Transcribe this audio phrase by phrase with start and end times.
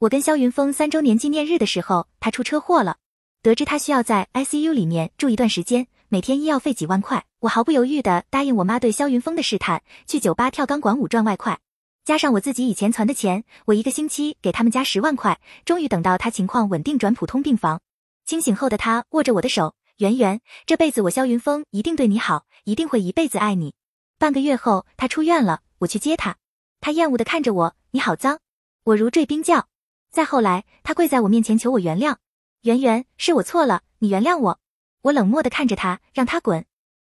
[0.00, 2.98] 我跟肖云峰三周年纪念日的时候，他出车祸了。
[3.42, 11.58] 得知他需要在 ICU 里面住一段时间，每天医药费几万块，我毫不犹豫的答应我妈对肖云峰的试探，去酒吧跳钢管舞赚外快。
[12.04, 17.80] 加上我自己以前存的钱，我一个星期给他们家十万块，终于等到他情况稳定转普通病房。
[18.24, 23.74] 清醒后的他握着我的手，圆圆，这辈子我肖云峰一定对你好，一定会一辈子爱你。
[24.16, 26.36] 半个月后，他出院了，我去接他，
[26.80, 28.38] 他厌恶的看着我，你好脏，
[28.84, 29.66] 我如坠冰窖。
[30.10, 32.16] 再后来，他跪在我面前求我原谅，
[32.62, 34.60] 圆圆，是我错了，你原谅我。
[35.02, 36.64] 我冷漠的看着他，让他滚。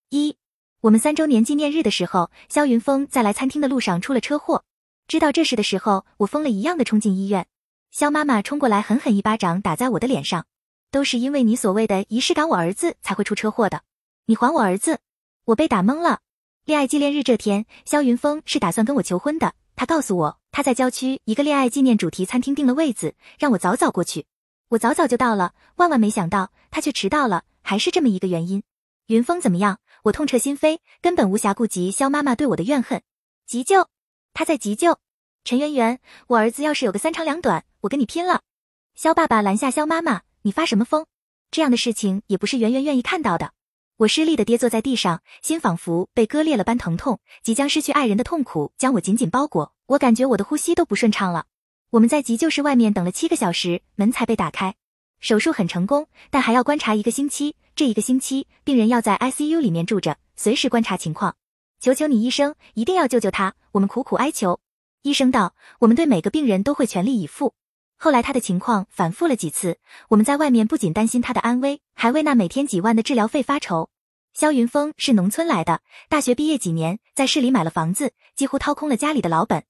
[0.09, 0.37] 一，
[0.81, 4.63] 我们三周年纪念日的时候，肖云峰在来餐厅的路上出了车祸。
[5.07, 7.47] 知道这事的时候，我疯了一样的冲进医院。
[7.91, 10.45] 肖妈妈冲过来，狠狠一巴掌打在我的脸上。
[10.91, 13.83] 都是因为你所谓的仪式感，我儿子才会出车祸的。
[14.25, 14.99] 你还我儿子！
[15.45, 16.21] 我被打懵了。
[16.65, 19.53] 恋爱纪念日这天，肖云峰是打算跟我求婚的。
[19.75, 24.25] 他告诉我，他在郊区一个恋爱纪念主题餐厅订了位子，让我早早过去。
[24.69, 28.63] 我早早就到了，万万没想到他却迟到了，还是这么一个原因。
[29.07, 29.79] 云峰怎么样？
[30.03, 33.01] 我痛彻心扉，根本无暇顾及肖妈妈对我的怨恨。
[33.45, 33.87] 急救。
[34.33, 34.99] 他在急救，
[35.43, 38.41] 陈圆圆，我儿子要是有个三长两短，我跟你拼了！
[38.95, 41.05] 肖爸爸拦下肖妈妈，你发什么疯？
[41.51, 43.53] 这样的事情也不是圆圆愿意看到的。
[43.99, 51.47] 我失力的跌坐在地上，心仿佛被割裂了般疼痛，即将失去爱人的痛苦将我紧紧包裹，我感觉我的呼吸都不顺畅了。
[51.89, 54.75] 我们在急救室外面等了七个小时，门才被打开。
[55.19, 57.57] 手术很成功，但还要观察一个星期。
[57.75, 61.35] 这一个星期，病人要在 ICU 里面住着，随时观察情况。
[61.81, 63.55] 求求你，医生，一定要救救他！
[63.73, 64.61] 我们苦苦哀求。
[65.01, 67.53] 医生道：“我们对每个病人都会全力以赴。”
[68.01, 73.89] 后来他的情况反复了几次，我们在外面不仅担心他的安危，还为那每天几万的治疗费发愁。
[74.33, 79.65] 肖云峰是农村来的，大学毕业几年，在市里买了房子，几乎掏空了家里的老本。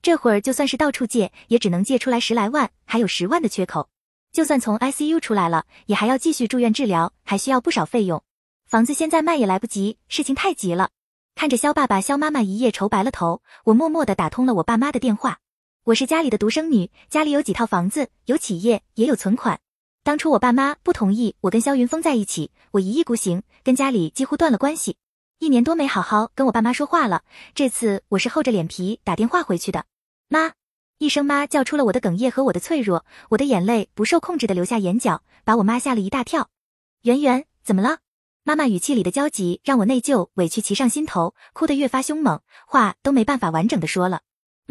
[0.00, 3.88] 这会儿就算是到处借，也只能借出来十来万，还有十万的缺口。
[4.30, 8.22] 就算从 ICU 出来了，也还要继续住院治疗，还需要不少费用。
[8.64, 10.90] 房子现在卖也来不及，事情太急了。
[11.34, 15.40] 看着肖爸爸、肖妈妈一夜愁白了头，我默默的打通了我爸妈的电话。
[15.84, 19.58] 我是家里的独生女，家里有几套房子，有企业，也有存款。
[20.04, 24.96] 当初我爸妈不同意我跟肖云峰在一起，我一意孤行，跟家里几乎断了关系。
[25.40, 29.84] 一年多没好好跟我爸妈说话了，这次我是厚着脸皮打电话回去的。
[30.28, 30.52] 妈，
[30.98, 36.48] 一声妈叫出了我的哽咽和我的脆弱，我的眼泪不受控制的流下眼角，把我妈吓了一大跳。
[37.02, 37.98] 圆圆，怎么了？
[38.44, 44.20] 妈妈语气里的焦急让我内疚委屈骑上心头，哭得越发凶猛，话都没办法完整的说了。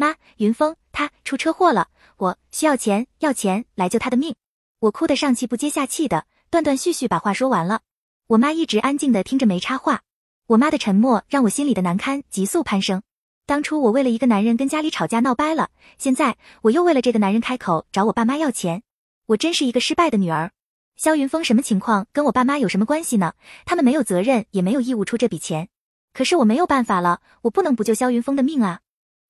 [0.02, 1.86] 妈，云峰他出车祸了，
[2.16, 4.34] 我需要钱，要钱来救他的命。
[4.80, 7.82] 我哭得上气不接下气的，断断续续把话说完了。
[8.26, 10.00] 我妈一直安静的听着没插话。
[10.48, 13.00] 我妈的沉默让我心里的难堪急速攀升。
[13.46, 18.82] 当初我为了一个男人跟家里吵架闹掰了，现在我又为了这个男人开口找我爸妈要钱，
[19.26, 20.50] 我真是一个失败的女儿。
[20.96, 22.08] 肖云峰什么情况？
[22.12, 23.34] 跟我爸妈有什么关系呢？
[23.64, 25.68] 他们没有责任，也没有义务出这笔钱。
[26.12, 28.80] 可是我没有办法了，我不能不救肖云峰的命啊！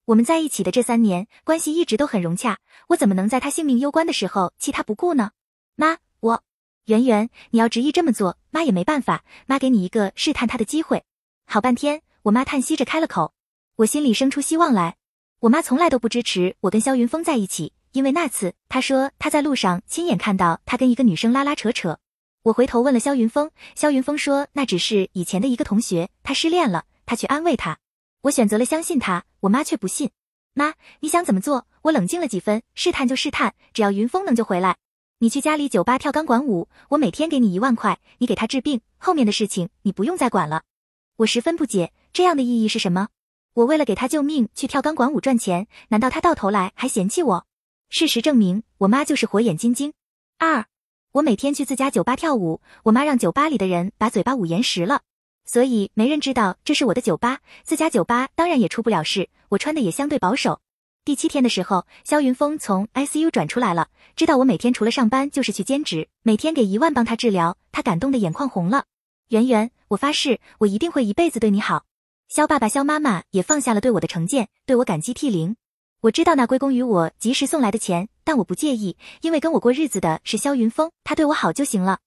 [0.05, 2.59] 我们在一起的这三年，关系一直都很融洽，
[2.89, 5.31] 我怎么能在他性命攸关的时候弃他不顾呢？
[5.77, 6.43] 妈，我
[6.87, 9.25] 圆圆，你要执意这么做，妈也没办法。
[9.47, 11.05] 妈给你一个试探他的机会。
[11.47, 13.33] 好半天，我妈叹息着开了口，
[13.77, 14.97] 我心里生出希望来。
[15.39, 17.73] 我妈从来都不支持我跟肖云峰在一起。
[17.93, 21.99] 因为那次，她说她在路上亲眼看到他跟一个女生拉拉扯扯。
[22.43, 27.79] 我回头问了肖云峰，肖云峰说那只是以前的一个同学，他失恋了，他去安慰他。
[28.23, 30.11] 我选择了相信他，我妈却不信。
[30.55, 31.67] 妈，你想怎么做？
[31.83, 34.77] 我冷静了几分，试探就试探，只要云峰能救回来，
[35.19, 40.63] 你去家里酒吧跳钢管舞，我每天给你一万块，你给他治病，后面的事情你不用再管了。
[41.17, 43.09] 我十分不解，这样的意义是什么？
[43.55, 47.47] 我为了给他救命去跳钢管舞赚钱，难道他到头来还嫌弃我？
[47.89, 49.93] 事实证明，我妈就是火眼金睛。
[50.39, 50.67] 二，
[51.11, 55.03] 我每天去自家酒吧跳舞，我妈让酒吧里的人把嘴巴捂严实了，
[55.53, 57.41] 所以没人知道这是我的酒吧。
[57.63, 60.63] 自家酒吧当然也出不了事，我穿的也相对保守。
[61.05, 68.87] 第七天的时候，肖云峰从 ICU 转出来了，知道我每天除了上班就是去兼职，每天给一万帮他治疗，他感动的眼眶红了。
[69.29, 71.85] 圆圆，我发誓，我一定会一辈子对你好。
[72.31, 75.57] 肖爸爸、肖妈妈也放下了对我的成见，对我感激涕零。
[76.01, 81.99] 我知道那归功于我及时送来的钱，但我不介意，因为跟我过日子的是肖云峰，他对我好就行了。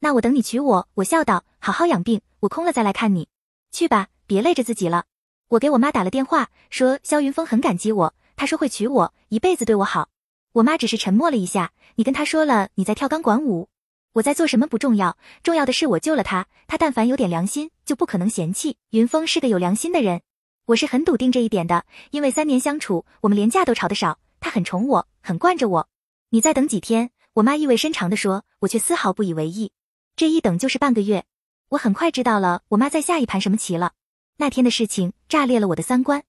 [0.00, 0.88] 那我等你娶我。
[0.94, 3.28] 我笑道：“好好养病，我空了再来看你。
[3.70, 5.04] 去吧，别累着自己了。”
[5.48, 10.10] 我给我妈打了电话，说肖云峰很感激我，他说会娶我，一辈子对我好。
[10.52, 11.72] 我妈只是沉默了一下。
[11.96, 13.68] 你跟他说了你在跳钢管舞，
[14.12, 18.76] 我在做什么不重要，重要的是我救了他，他但凡有点良心，就不可能嫌弃。
[18.90, 20.20] 云峰是个有良心的人。
[20.66, 24.18] 我是很笃定这一点的，因为三年相处，我们连架都吵得少。
[24.38, 25.88] 他很宠我，很惯着我。
[26.30, 27.10] 你再等几天。
[27.34, 29.72] 我妈意味深长地说，我却丝毫不以为意。
[30.18, 31.24] 这一等就是半个月。
[31.68, 33.92] 我很快知道了我妈在下一盘什么棋了。
[34.38, 36.24] 那天的事情炸裂了我的三观。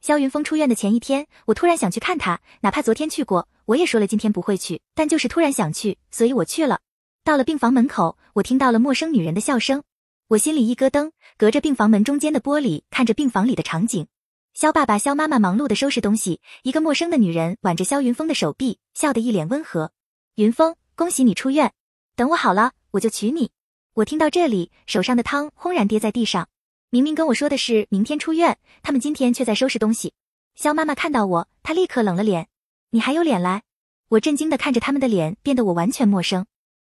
[0.00, 6.78] 肖云峰出院的前一天，我突然想去看他，哪怕昨天去过，我也说了今天不会去，但就是突然想去，所以我去了。
[7.24, 9.82] 到了病房门口，我听到了陌生女人的笑声，
[10.28, 14.06] 我心里一咯噔，隔着病房门中间的玻璃看着病房里的场景。
[14.54, 19.90] 肖爸爸、肖妈妈忙碌的收拾东西，一个陌生的女人挽着肖云峰的手臂，笑得一脸温和。
[20.36, 21.72] 云峰，恭喜你出院，
[22.14, 23.50] 等我好了，我就娶你。
[23.94, 26.48] 我听到这里，手上的汤轰然跌在地上。
[26.88, 30.14] 明明跟我说的是明天出院，他们今天却在收拾东西。
[30.54, 32.48] 肖妈妈看到我，她立刻冷了脸。
[32.90, 33.62] 你还有脸来？
[34.08, 36.46] 我震惊的看着他们的脸，变得我完全陌生。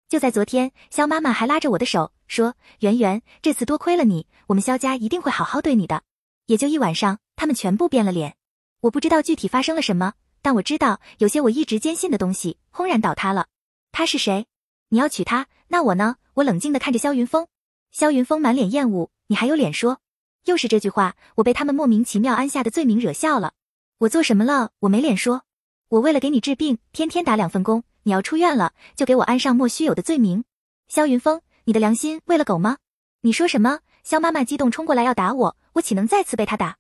[0.10, 6.04] 就在昨天，肖妈妈还拉着我的手说：“圆圆，这次多亏了你，我们肖家一定会好好对你的。”
[6.48, 7.20] 也就一晚上。
[7.38, 8.36] 他们全部变了脸，
[8.82, 10.14] 我不知道具体发生了什么，
[10.44, 13.48] 但我知道有些我一直坚信的东西轰然倒塌了。
[13.92, 14.46] 他是谁？
[14.94, 15.48] 你要娶她？
[15.70, 16.18] 那我呢？
[16.34, 17.48] 我冷静地看着肖云峰。
[17.92, 20.00] 肖云峰满脸厌恶，你还有脸说？
[20.44, 23.54] 又是这句话，我被他们莫名其妙安下的罪名惹笑了。
[24.00, 24.72] 我做什么了？
[24.80, 25.44] 我没脸说。
[25.88, 27.84] 我为了给你治病，天天打两份工。
[28.04, 30.44] 你要出院了，就给我安上莫须有的罪名。
[30.90, 32.78] 肖云峰，你的良心喂了狗吗？
[33.22, 33.80] 你说什么？
[34.04, 36.76] 肖妈妈激动冲过来要打我，我岂能再次被他打？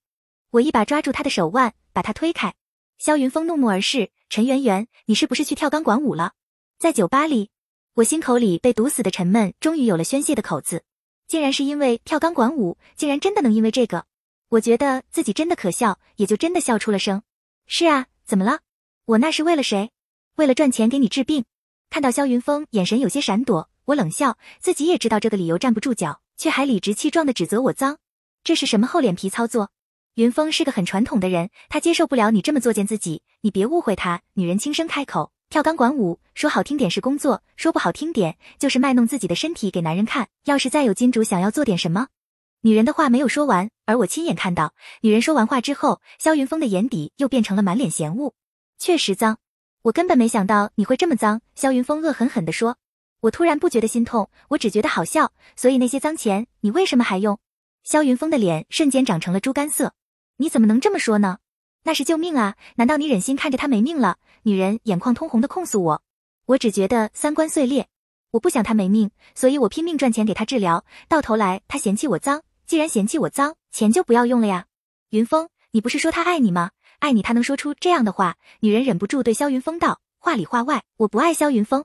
[0.50, 2.54] 我一把抓住他的手腕，把他推开。
[2.98, 6.34] 萧云峰怒目而视：“陈圆圆，你是不是去跳钢管舞了？
[6.78, 7.52] 在酒吧里？”
[7.96, 10.86] 我心口里被堵死的沉闷终于有了宣泄的口子，
[11.28, 14.06] 竟然是因为跳钢管舞，竟然真的能因为这个？
[14.48, 17.22] 我觉得自己真的可笑，也就真的笑出了声。
[17.68, 18.60] 是啊，怎么了？
[19.04, 19.92] 我那是为了谁？
[20.38, 21.44] 为了赚钱给你治病。
[21.90, 27.98] 看到萧云峰眼神有些闪躲，我冷笑，自己也知道这个理由站不住脚，却还理直气壮的指责我脏，
[28.46, 29.70] 这是什么厚脸皮操作？
[30.16, 33.22] 云峰是个很传统的人，他接受不了你这么作践自己。
[33.42, 34.22] 你别误会他。
[34.36, 40.30] 女人轻声开口：“跳钢管舞，说好听点是工作，说不好听点就是卖弄自己的身体给男人看。
[40.46, 42.08] 要是再有金主想要做点什么……”
[42.64, 48.34] 女人的话没有说完，而我亲眼看到，女人说完话之后，肖云峰的眼底又变成了满脸嫌恶。
[48.80, 49.40] 确实脏，
[49.82, 51.42] 我根本没想到你会这么脏。
[51.54, 52.78] 肖云峰恶狠狠地说
[53.20, 55.34] ：“我突然不觉得心痛，我只觉得好笑。
[55.58, 57.38] 所以那些脏钱，你为什么还用？”
[57.84, 59.96] 肖云峰的脸瞬间长成了猪肝色。
[60.38, 61.40] 你怎么能这么说呢？
[61.84, 62.56] 那是救命啊！
[62.76, 64.20] 难道你忍心看着他没命了？
[64.44, 66.02] 女人眼眶通红的控诉我，
[66.46, 67.88] 我只觉得三观碎裂。
[68.32, 70.86] 我不想他没命，所以我拼命赚钱给他治疗。
[71.08, 74.66] 到头来他嫌弃我脏，既然嫌弃我脏，钱就不要用了呀。
[75.10, 76.72] 云峰，你不是说他爱你吗？
[77.00, 78.38] 爱你他能说出这样的话？
[78.62, 81.84] 女人忍不住对肖云峰道，话里话外，我不爱肖云峰。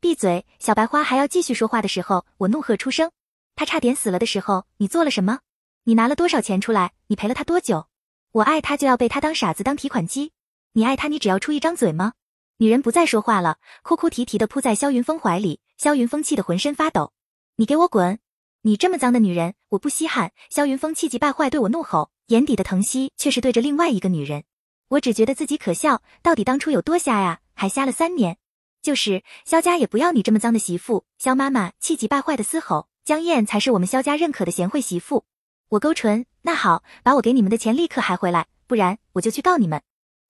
[0.00, 0.46] 闭嘴！
[0.58, 3.10] 小白花还要继续说话的时候，我怒喝出声。
[3.54, 5.40] 他差点死了的时候，你做了什么？
[5.84, 6.92] 你拿了多少钱出来？
[7.08, 7.86] 你陪了他多久？
[8.32, 10.32] 我爱他就要被他当傻子当提款机，
[10.74, 12.14] 你爱他你只要出一张嘴吗？
[12.56, 17.12] 女人不再说话了，哭哭啼啼的扑在萧云峰怀里，萧云峰气得浑身发抖。
[17.56, 18.18] 你给我滚！
[18.62, 20.32] 你这么脏的女人，我不稀罕。
[20.48, 24.44] 萧云峰气急败坏对我怒吼，眼底的疼惜却是对着另外一个女人。
[24.88, 27.40] 我只觉得自己可笑，到底当初有多瞎呀？
[27.52, 28.38] 还瞎了三年。
[28.80, 31.04] 就是萧家也不要你这么脏的媳妇。
[31.18, 35.26] 萧妈妈气急败坏的嘶吼，江燕才是我们萧家认可的贤惠媳妇。
[35.68, 39.82] 我勾唇，那好，把我给你们的钱立刻还回来，不然我就去告你们。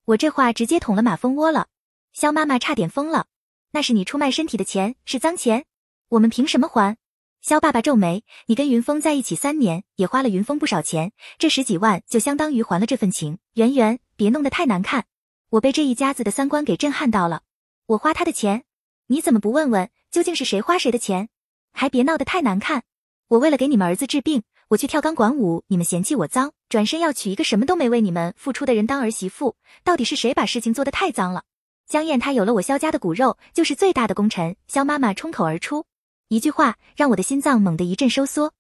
[0.04, 1.68] 我这话直接捅了马蜂窝了，
[2.12, 3.26] 肖妈妈差点疯了。
[3.70, 5.64] 那是你出卖身体的钱，是脏钱，
[6.08, 6.96] 我们凭什么还？
[7.40, 13.38] 肖爸爸皱眉，你跟云峰在一起三年，也花了云峰不少钱，这十几万就相当于还了这份情。
[13.54, 15.06] 圆圆，别弄得太难看。
[15.50, 17.42] 我被这一家子的三观给震撼到了。
[17.86, 18.64] 我花他的钱，
[19.06, 21.28] 你怎么不问问究竟是谁花谁的钱？
[21.72, 22.82] 还别闹得太难看。
[23.28, 24.42] 我为了给你们儿子治病。
[24.68, 31.44] 我去跳钢管舞，你们嫌弃我脏，转身要娶一个什么都没为你们付出的人当儿媳妇，到底是谁把事情做得太脏了？
[31.86, 34.56] 江燕她有了我萧家的骨肉，就是最大的功臣。
[34.66, 35.84] 萧妈妈冲口而出
[36.28, 38.54] 一句话，让我的心脏猛地一阵收缩。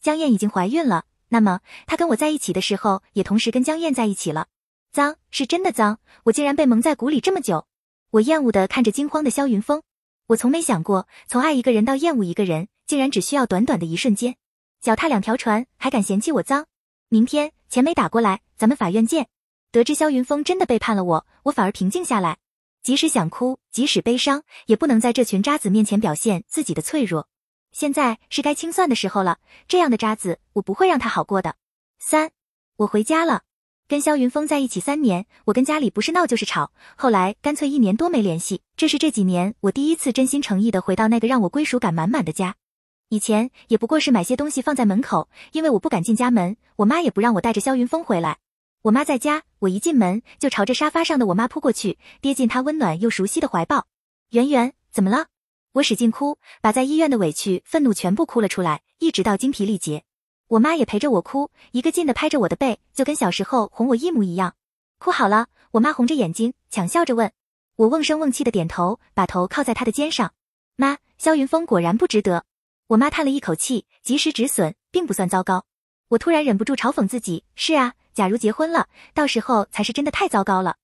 [0.00, 4.46] 江燕已经怀孕了，那么她跟我在一起的时候，也同时跟江燕在一起了。
[4.92, 7.66] 脏是真的脏，我竟然被蒙在鼓里这么久。
[8.12, 9.82] 我厌恶的看着惊慌的萧云峰，
[10.28, 14.36] 我从没想过，从爱一个人到厌恶一个人，竟然只需要短短的一瞬间。
[14.86, 16.66] 脚踏两条船，还敢嫌弃我脏？
[17.08, 19.26] 明天钱没打过来，咱们法院见。
[19.72, 22.36] 得知肖云峰真的背叛了我，我反而平静下来。
[22.84, 27.26] 即使想哭，即使悲伤，也不能在这群渣子面前表现自己的脆弱。
[27.72, 31.56] 现在是该清算的时候了，这样的渣子，我不会让他好过的。
[31.98, 32.30] 三，
[32.76, 33.42] 我回家了。
[33.88, 38.62] 跟肖云峰在一起三年，我跟家里不是闹就是吵，后来干脆一年多没联系。
[38.76, 42.54] 这是这几年我第一次真心诚意的回到那个让我归属感满满的家。
[43.08, 48.38] 以前也不过是买些东西放在门口，因为我不敢进家门，我妈也不让我带着肖云峰回来。
[48.82, 53.86] 我妈在家，我一进门就朝着沙发上的我妈扑过去，跌进她温暖又熟悉的怀抱。
[54.30, 55.26] 圆圆，怎么了？
[55.74, 60.02] 我使劲哭，把在医院的委屈、愤怒全部哭了出来，一直到精疲力竭。
[60.48, 64.56] 我妈也陪着我哭，一个劲的拍着我的背，就跟小时候哄我一模一样。
[64.98, 67.30] 哭好了，我妈红着眼睛，强笑着问
[67.76, 70.32] 我，瓮声瓮气的点头，把头靠在她的肩上。
[70.74, 72.44] 妈，肖云峰果然不值得。
[72.88, 75.64] 我妈叹了一口气，及时止损，并不算糟糕。
[76.10, 80.76] 我突然忍不住嘲讽自己，是啊，假如结婚了，到时候才是真的太糟糕了。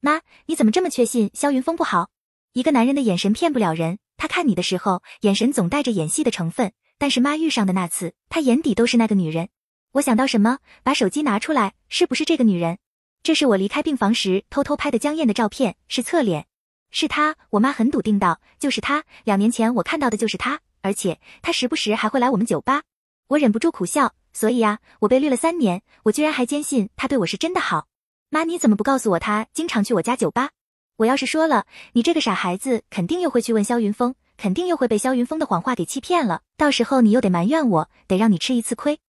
[0.00, 2.10] 妈，你怎么这么确信肖云峰不好？
[2.52, 3.98] 一个男人的眼神骗不了人。
[4.16, 6.72] 他看你的时候，眼神总带着演戏的成分。
[6.96, 9.48] 但是妈遇上的那次，他眼底都是那个女人。
[9.92, 12.78] 我想到什么，把手机拿出来，是不是这个女人？
[13.24, 16.46] 这是我离开病房时偷偷拍的江燕的照片，是侧脸，
[16.90, 17.34] 是她。
[17.50, 19.04] 我妈很笃定道，就是她。
[19.24, 22.82] 两年前我看到的就是她，而且他时不时还会来我们酒吧。
[23.28, 24.14] 我忍不住苦笑。
[24.34, 27.88] 所以啊，我被绿了三年，我居然还坚信他对我是真的好。
[28.28, 30.50] 妈，你怎么不告诉我他经常去我家酒吧？
[30.96, 36.42] 我要是说了，你这个傻孩子肯定又会去问肖云峰，肯定又会被肖云峰的谎话给欺骗了。
[36.56, 39.00] 到时候你又得埋怨我，得让你吃一次亏。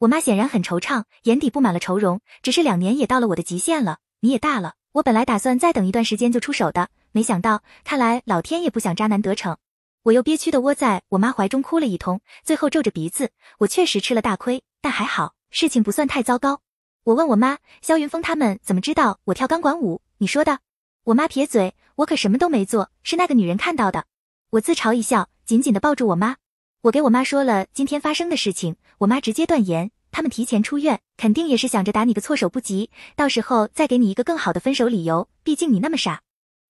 [0.00, 2.20] 我妈显然很惆怅，眼底布满了愁容。
[2.42, 4.74] 只是两年也到了我的极限了，你也大了。
[4.92, 9.56] 我本来打算再等一段时间就出手的，没想到，看来老天也不想渣男得逞。
[10.04, 13.30] 我又憋屈的窝在我妈怀中哭了一通，最后皱着鼻子，
[13.60, 16.60] 我确实吃了大亏，但还好，事情不算太糟糕。
[17.04, 20.02] 我问我妈，肖云峰他们怎么知道我跳钢管舞？
[20.18, 20.58] 你说的。
[21.04, 24.04] 我妈撇嘴，我可什么都没做，是那个女人看到的。
[24.50, 26.36] 我自嘲一笑，紧紧的抱住我妈。
[26.82, 35.30] 我给我妈说了今天发生的事情，我妈直接断言，他们提前出院，肯定也是想着打你个措手不及，到时候再给你一个更好的分手理由。
[35.42, 36.20] 毕竟你那么傻，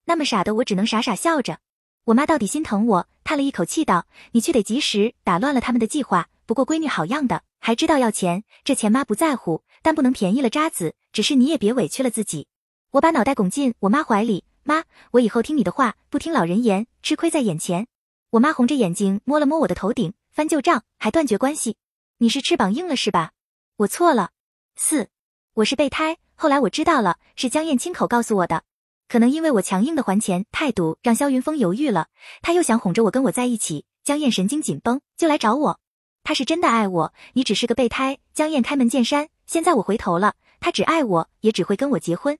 [0.04, 1.58] 那么傻的我只能傻傻笑着。
[2.06, 6.28] 我妈到底心疼我，叹了一口气道：“你去得及时，打乱了他们的计划。
[6.44, 10.94] 不过闺女好样的，还知道要钱，这钱妈不在乎，但不能便宜了渣子。
[11.12, 12.46] 只是你也别委屈了自己。”
[12.92, 17.86] 我把脑袋拱进我妈怀里，妈，我以后听你的话，不听老人言，吃亏在眼前。
[18.32, 21.78] 我妈红着眼睛摸了摸我的头顶，翻旧账，还断绝关系。
[22.18, 23.32] 你是翅膀硬了是吧？
[23.78, 24.32] 我错了。
[24.76, 25.08] 四，
[25.54, 26.18] 我是备胎。
[26.34, 28.64] 后来我知道了，是江燕亲口告诉我的。
[29.08, 32.08] 可能因为我强硬的还钱态度，让肖云峰犹豫了。
[32.42, 35.80] 他又想哄着我跟我在一起，江燕神经紧绷，就来找我。
[36.22, 38.18] 他是真的爱我，你只是个备胎。
[38.32, 39.28] 江燕开门见山。
[39.46, 42.38] 现在我回头了，他只爱我，也只会跟我结婚。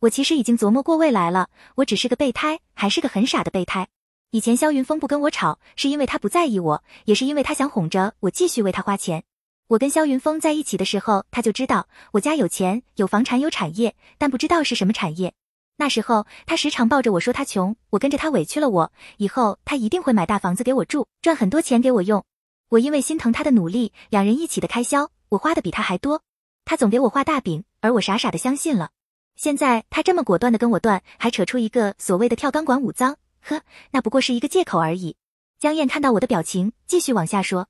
[0.00, 3.88] 我其实已经琢磨过未来了，我只是个备胎，还是个很傻的备胎。
[4.32, 9.24] 以前肖云峰不跟我吵，是因为他不在意我，也是因为他想哄着我继续为他花钱。
[9.68, 15.32] 我跟肖云峰在一起的时候，他就知道我家有钱，有房产，有产业，但不知道是什么产业。
[15.76, 22.24] 那时候他时常抱着我说他穷，我跟着他委屈了我，以后他一定会买大房子给我住，赚很多钱给我用。
[22.68, 26.22] 我因为心疼他的努力，两人一起的开销，我花的比他还多。
[26.64, 28.90] 他总给我画大饼，而我傻傻的相信了。
[29.34, 35.16] 现在他这么果断的跟我断，还扯出一个所谓的跳钢管舞脏，呵，那不过是一个借口而已。
[35.58, 37.68] 江燕看到我的表情，继续往下说：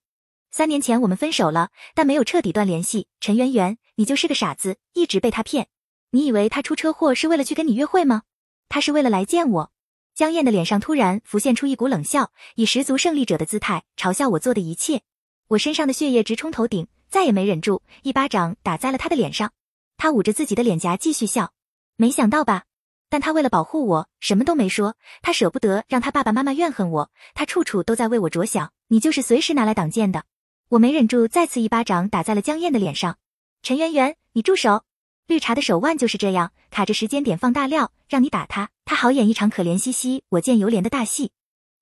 [0.50, 3.06] 三年前我们分手了，但没有彻底断联系。
[3.20, 5.68] 陈圆圆，你就是个傻子，一直被他骗。
[6.14, 8.22] 你以为他出车祸是为了去跟你约会吗？
[8.68, 9.72] 他是为了来见我。
[10.14, 15.00] 江燕的脸上突然浮现出一股冷笑，以十足胜利者的姿态嘲笑我做的一切。
[15.48, 19.52] 我身上的血液直冲头顶，再也没忍住，一巴掌打在了他的脸上。
[19.96, 21.54] 他捂着自己的脸颊继续笑。
[21.96, 22.64] 没想到吧？
[23.08, 24.96] 但他为了保护我，什么都没说。
[25.22, 28.70] 他舍不得让他爸爸妈妈怨恨我，他处处都在为我着想。
[28.88, 30.24] 你就是随时拿来挡箭的。
[30.68, 33.16] 我没忍住，再次一巴掌打在了江燕的脸上。
[33.62, 34.84] 陈圆圆，你住手！
[35.32, 41.30] 绿茶的手腕就是这样，卡着时间点放大料，让你打他，他好演一场可怜兮兮我见犹怜的大戏。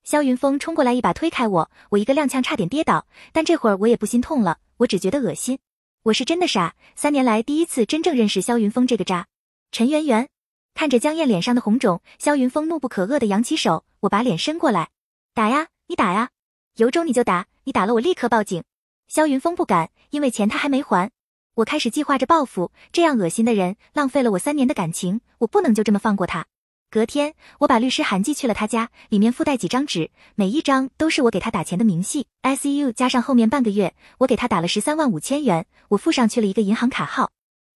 [0.04, 5.58] 肖云峰冲过来一把推开我，我一个踉跄差点跌倒，但这会儿我也不心痛了，我只觉得恶心。
[6.04, 9.26] 我是真的傻，三年来第一次真正认识肖云峰这个渣。
[9.72, 10.28] 陈圆圆
[10.74, 14.90] 看着江燕脸上的红肿，肖云峰怒不可遏的扬起手，我把脸伸过来，
[15.34, 16.30] 打呀，你打呀，
[16.76, 18.62] 有种你就打，你打了我立刻报警。
[19.08, 21.10] 肖云峰不敢，因为钱他还没还。
[21.60, 26.46] 我开始计划着报复，这样恶心的人浪费了我三年的感情，我不能就这么放过他。
[26.90, 32.26] 隔天，我把律师函寄去了他家，里面附带几张纸，每一张都是我给他打钱的明细。
[32.42, 37.30] ICU 加上后面半个月，我给他打了十三万五千元，我附上去了一个银行卡号。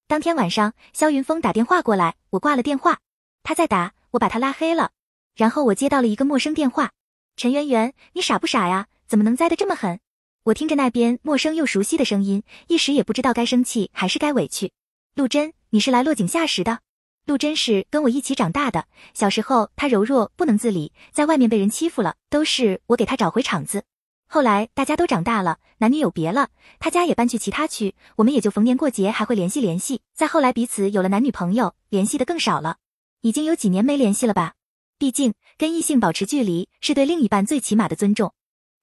[0.09, 3.01] 当天晚上，肖云峰打电话过来，我挂了电话。
[3.43, 4.93] 他在打，我把他拉黑了。
[5.37, 6.93] 然后我接到了一个陌生电话
[7.37, 8.87] ：“陈圆圆，你傻不傻呀？
[9.07, 10.01] 怎么能栽得这么狠？”
[10.45, 14.73] 我听着那边陌生又熟悉的声音，一时也不知道该生气还是该委屈。
[15.15, 16.81] 陆贞，你是来落井下石的？
[17.25, 18.85] 陆贞是跟我一起长大的，
[19.15, 23.85] 小时候她柔弱不能自理，在外面被人欺负了，都是我给她找回场子。
[24.27, 30.03] 后来大家都长大了，男女有别了，他家也搬去其他区，我们也就逢年过节还会联系联系。
[30.15, 32.77] 再后来彼此有了男女朋友，联系的更少了，
[33.23, 34.53] 已经有几年没联系了吧。
[34.99, 38.35] 毕竟跟异性保持距离是对另一半最起码的尊重。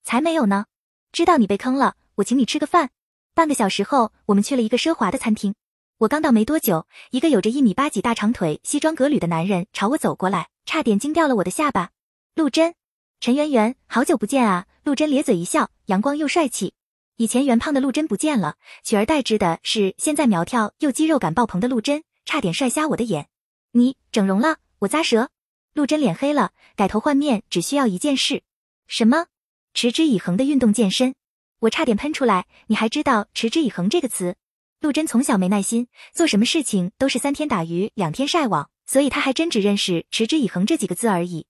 [0.04, 0.66] 才没有呢！
[1.12, 2.90] 知道你被坑了，我请你吃个饭。
[3.34, 5.54] 半个小时后，我们去了一个奢华的餐厅。
[6.00, 11.92] 我刚到没多久，一个有着一米八几大长腿、西装革履的男人朝我走过来，差点惊掉了我的下巴。
[12.36, 12.76] 陆贞，
[13.20, 14.68] 陈圆圆，好久不见啊！
[14.84, 16.74] 陆贞咧嘴一笑，阳光又帅气。
[17.18, 23.28] 以前圆胖的陆贞不见了，取而代之的是现在苗条又肌肉感爆棚的陆贞，差点帅瞎我的眼。
[23.74, 24.58] 你整容了？
[24.80, 25.30] 我咂舌。
[25.74, 28.44] 陆贞脸黑了，改头换面只需要一件事。
[28.88, 29.28] 什么？
[29.74, 31.16] 持之以恒的运动健身。
[31.60, 32.46] 我差点喷出来。
[32.68, 34.36] 你还知道持之以恒这个词？
[34.80, 41.46] 陆贞从小没耐心，做什么事情都是三天打鱼两天晒网，所以他还真只认识持之以恒这几个字而已。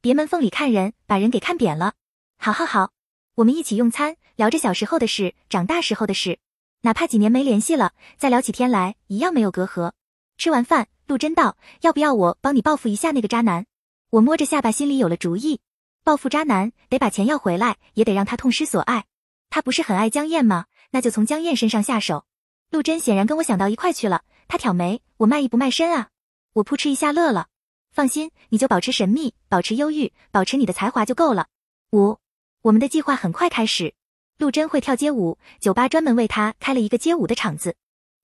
[0.00, 1.94] 别门缝里看人，把人给看扁了。
[2.38, 2.90] 好好好，
[3.36, 6.40] 我们一起用餐，聊着小时候的事，长大时候的事，
[6.80, 9.92] 哪怕几年没联系了，再聊起天来一样没有隔阂。
[10.36, 13.66] 吃完饭，陆贞道：“要不要我帮你报复一下那个渣男？”
[14.10, 15.60] 我摸着下巴，心里有了主意。
[16.04, 19.04] 报复渣男，得把钱要回来，也得让他痛失所爱。
[19.50, 20.66] 他不是很爱江燕吗？
[20.90, 22.24] 那就从江燕身上下手。
[22.70, 26.08] 陆贞显然跟我想到一块去了，他挑眉：“我卖艺不卖身啊！”
[26.54, 27.48] 我扑哧一下乐了。
[27.92, 31.46] 放心，你就保持神秘，保持忧郁，保持你的才华就够了。
[31.92, 32.18] 五，
[32.62, 33.94] 我们的计划很快开始。
[34.38, 37.76] 陆贞会跳街舞，酒吧专门为他开了一个街舞的场子。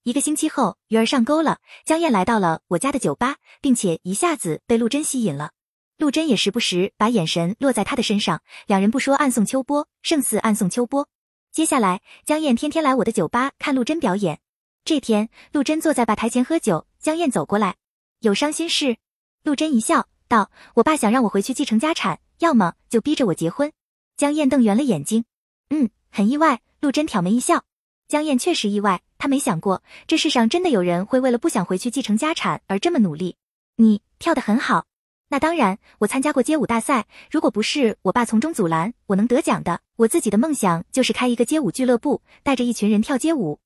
[0.03, 1.59] 一个星期后，鱼儿上钩了。
[1.85, 5.53] 江燕来到了我家的酒吧，并且一下子被陆贞吸引了。
[5.99, 11.09] 陆贞也时不时把眼神落在他的身上，两人不说暗送秋波，胜似暗送秋波。
[11.51, 14.39] 接下来，江燕天天来我的酒吧看陆贞表演。
[14.85, 17.75] 这天，陆贞坐在吧台前喝酒，江燕走过来，
[18.21, 18.97] 有伤心事。
[19.43, 23.73] 陆贞一笑，道：“我爸想让我回去继承家产，要么就逼着我结婚。”
[24.17, 25.25] 江燕瞪圆了眼睛，
[25.71, 26.61] 嗯，很意外。
[26.81, 27.65] 陆贞挑眉一笑，
[28.07, 29.03] 江燕确实意外。
[29.19, 33.35] 他没想过，这世上真的有人会为了不想回去继承家产而这么努力。
[33.75, 34.87] 你跳得很好，
[35.31, 37.07] 那当然，我参加过街舞大赛。
[37.31, 39.81] 如果不是我爸从中阻拦，我能得奖的。
[39.97, 43.61] 我自己的梦想就是开一个街舞俱乐部，带着一群人跳街舞。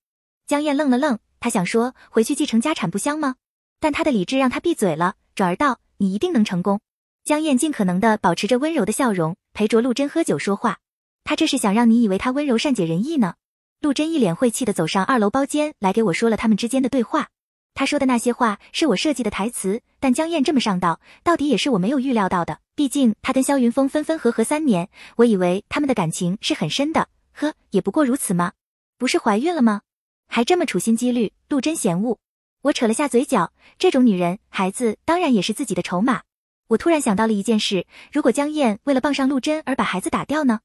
[0.47, 3.37] 江燕愣了愣，他想说回去继承家产不香吗？
[3.79, 6.81] 但他的理智让他闭嘴了，转而道：“你一定能成功。”
[7.25, 10.79] 江燕尽可能的保持着温柔的笑容，陪着陆贞喝酒说话。
[11.23, 13.35] 他这是想让你以为他温柔善解人意呢。
[13.81, 17.29] 陆贞一脸晦气的走上二楼包间来，给我说了他们之间的对话。
[17.75, 22.59] 他说的那些话是我设计的台词，但江燕这么上道，到底也是我没有预料到的。
[22.75, 27.09] 毕竟他跟萧云峰分分合合三年，我以为他们的感情是很深的。
[27.33, 28.53] 呵，也不过如此嘛？
[28.99, 29.81] 不是怀孕了吗？
[30.29, 31.33] 还这么处心积虑？
[31.49, 32.19] 陆贞嫌恶。
[32.63, 36.23] 我扯了下嘴角，这种女人，孩子当然也是自己的筹码。
[36.69, 40.61] 我突然想到了一件事：如果江燕为了傍上陆贞而把孩子打掉呢？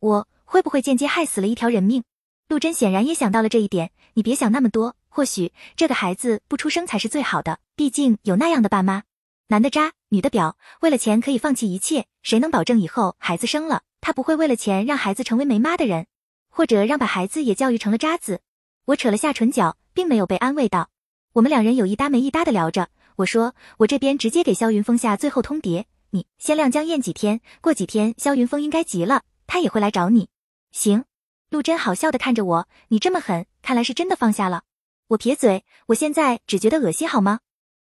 [0.00, 2.04] 我会不会间接害死了一条人命？
[2.48, 3.90] 陆贞显然也想到了这一点。
[4.14, 7.58] 你别想那么多，或许这个孩子不出生才是最好的。
[7.74, 9.02] 毕竟有那样的爸妈，
[9.48, 12.06] 男的渣，女的婊，为了钱可以放弃一切。
[12.22, 16.06] 谁能保证以后孩子生了，他不会为了钱让孩子成为没妈的人，
[16.50, 18.40] 或者让把孩子也教育成了渣子？
[18.86, 20.90] 我扯了下唇角，并没有被安慰到。
[21.32, 22.88] 我们两人有一搭没一搭的聊着。
[23.16, 30.28] 我说我这边直接给萧云峰下最后通牒，你先晾江燕几天，过几天萧云峰应该急了，他也会来找你。
[30.70, 31.04] 行。
[31.50, 34.64] 陆贞好笑的看着我，你这么狠，看来是真的放下了。
[35.08, 37.40] 我撇嘴，我现在只觉得恶心，好吗？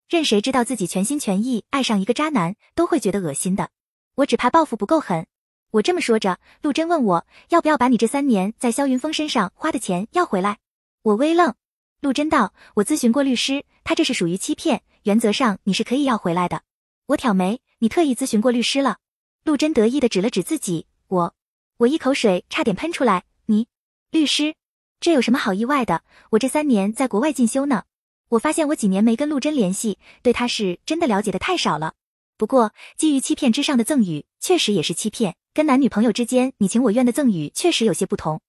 [0.07, 3.69] 任谁知道自己全心全意爱上一个渣男，都会觉得恶心的。
[4.15, 5.27] 我只怕报复不够狠。
[5.71, 10.59] 我这么说着，陆贞问我要不要把你这三年在萧云峰身上花的钱要回来。
[11.01, 11.53] 我微愣。
[12.01, 16.63] 陆贞道：“我咨询过律师，他这是属于欺骗，原则上你是可以要回来的。”
[17.07, 18.97] 我挑眉，你特意咨询过律师了？
[19.43, 21.35] 陆贞得意的指了指自己，我，
[21.77, 23.25] 我一口水差点喷出来。
[23.47, 23.67] 你，
[24.11, 24.55] 律师，
[24.99, 26.03] 这有什么好意外的？
[26.31, 27.83] 我这三年在国外进修呢。
[28.29, 31.93] 我发现我几年没跟陆贞联系，对他是真的了解的太少了。
[32.37, 35.35] 不过，基于欺骗之上的赠与，确实也是欺骗。
[35.53, 38.41] 跟男女朋友之间你情我愿的赠与，确实有些不同。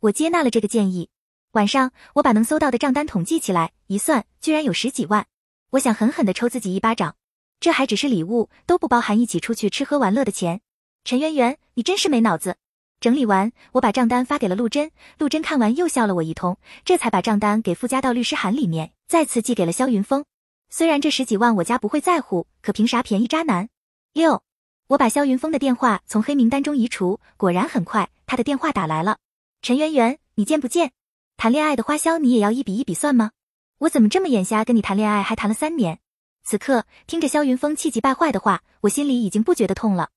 [0.00, 1.10] 我接纳了这个建议。
[1.52, 5.26] 晚上，我把能搜到的账单统计起来，一算，居然有十几万。
[5.70, 7.16] 我想狠狠地抽自己一巴掌。
[7.58, 10.60] 这还只是礼物，都不包含一起出去吃喝玩乐的钱。
[11.04, 12.56] 陈圆圆，你真是没脑子。
[12.98, 14.90] 整理完，我把账单发给了陆贞。
[15.18, 20.24] 陆贞看完又笑了我一通，这才把账单给附加到律师函里面，再次寄给了肖云峰。
[20.70, 23.68] 虽然这十几万我家不会在乎，可凭啥便宜渣男？
[24.14, 24.42] 六，
[24.88, 29.18] 我把肖云峰的电话从黑名单中移除，果然很快，他的电话打来了。
[29.60, 30.92] 陈圆圆，你见不见？
[31.36, 33.32] 谈恋爱的花销你也要一笔一笔算吗？
[33.78, 35.98] 我怎么这么眼瞎，跟你谈恋爱还谈了三年？
[36.42, 40.08] 此刻听着肖云峰气急败坏的话，我心里已经不觉得痛了。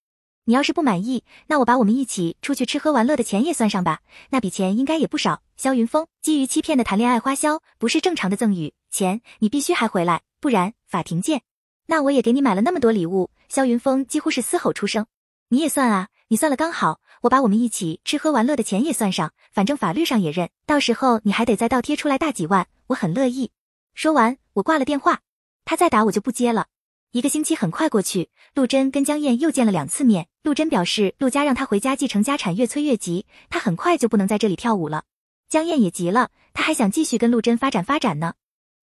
[0.50, 4.00] 你要是不满意，那我把我们一起出去吃喝玩乐的钱也算上吧，
[4.32, 5.44] 那笔钱应该也不少。
[5.56, 11.44] 肖云峰基于欺骗的谈恋爱花销，不是正常的赠与，钱你必须还回来，不然法庭见。
[11.86, 15.06] 那我也给你买了那么多礼物，肖云峰几乎是嘶吼出声。
[15.50, 20.50] 你也算啊，你算了刚好，我把我们一起吃喝玩乐的钱也算上，反正法律上也认。
[20.66, 23.52] 到时候你还得再倒贴出来大几万，我很乐意。
[23.94, 25.20] 说完，我挂了电话。
[25.64, 26.66] 他再打我就不接了。
[27.12, 30.28] 一个星期很快过去，陆贞跟江燕又见了两次面。
[30.44, 35.06] 陆贞表示陆家让他回家继承家产，越催越急，他很快就不能在这里跳舞了。
[35.50, 38.34] 江燕也急了，他还想继续跟陆贞发展发展呢。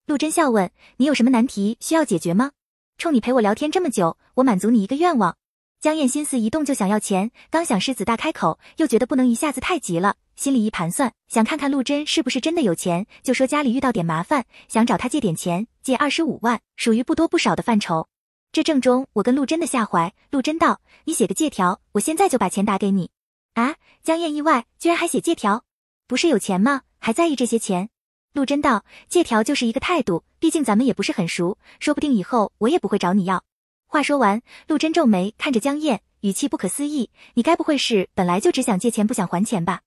[0.07, 2.51] 陆贞笑问：“你有什么难题需要解决吗？
[2.99, 5.37] 冲你陪我聊天这么久，我满足你一个愿望。”
[5.81, 18.09] 江燕心思一动就想要钱，刚想狮子大开口，又觉得不能一下子太急了，心里一盘算，想看看陆贞是不是真的有钱，就说家里遇到点麻烦，想找他借点钱，借二十五万，属于不多不少的范畴。
[18.57, 20.15] 这正中我跟陆贞的下怀。
[20.31, 23.11] 陆贞道：“你写个借条，我现在就把钱打给你。”
[23.53, 23.75] 啊！
[24.03, 25.65] 江燕意外，居然还写借条，
[26.07, 26.81] 不是有钱吗？
[26.99, 27.91] 还在意这些钱？
[28.33, 33.45] 陆贞道：“借条就是一个态度，毕竟咱们也不是很熟，说不定以后我也不会找你要。”
[33.85, 39.83] 话说完，陆贞皱眉看着江燕，语气不可思议：“你该不会是本来就只想借钱不想还钱吧？”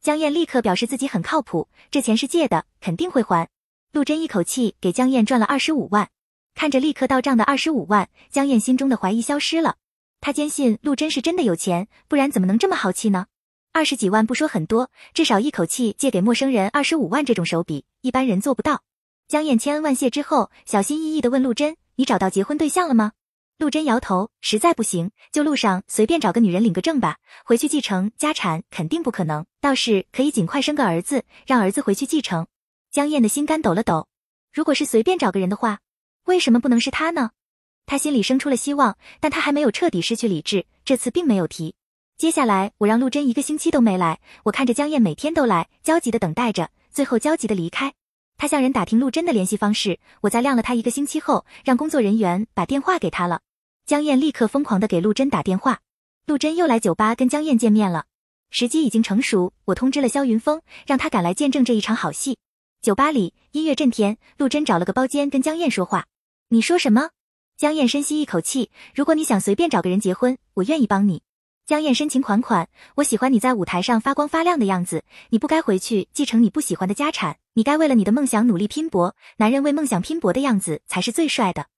[0.00, 3.48] 江燕立刻表示自己很靠谱，这钱是借的，肯定会还。
[3.90, 6.08] 陆贞一口气给江燕赚了二十五万，
[6.54, 9.76] 看着立刻到账的二十五万，江燕心中的怀疑消失了。
[10.20, 13.26] 她坚信陆贞是真的有钱，不然怎么能这么豪气呢？
[13.72, 18.82] 二十几万不说很多，至少一口气借给陌生人二十五万这种手笔，一般人做不到。
[19.28, 23.12] 江燕千恩万谢之后，小心翼翼地问陆贞：“你找到结婚对象了吗？”
[23.58, 27.16] 陆贞摇头，实在不行，就路上随便找个女人领个证吧。
[27.44, 32.46] 回去继承家产肯定不可能，倒是可以尽快生个儿子，让儿子回去继承。
[32.90, 34.08] 江燕的心肝抖了抖，
[34.52, 35.78] 如果是随便找个人的话，
[36.24, 37.30] 为什么不能是他呢？
[37.84, 41.74] 他心里生出了希望，但他还没有彻底失去理智，这次并没有提。
[42.16, 47.92] 接下来我让陆贞一个星期都没来，我看着江燕每天都来，焦急的等待着，最后焦急的离开。
[48.38, 53.40] 他向人打听陆贞的联系方式，我在晾了他一个星期后，让工作人员把电话给他了。
[53.84, 55.80] 江燕立刻疯狂的给陆贞打电话，
[56.26, 58.04] 陆贞又来酒吧跟江燕见面了，
[58.50, 62.38] 时机已经成熟，我通知了肖云峰，让他赶来见证这一场好戏。
[62.80, 66.06] 酒吧里音乐震天，陆贞找了个包间跟江燕说话。
[66.52, 67.08] 你说什么？
[67.56, 71.22] 江燕深吸一口气，如果你想随便找个人结婚，我愿意帮你。
[71.64, 81.68] 江燕深情款款，我喜欢你在舞台上发光发亮的样子，你不该回去继承你不喜欢的家产，你该为了你的梦想努力拼搏，男人为梦想拼搏的样子才是最帅的。